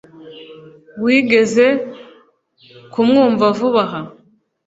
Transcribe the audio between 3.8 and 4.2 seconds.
aha